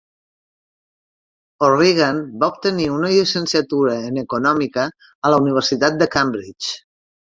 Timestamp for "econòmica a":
4.23-5.35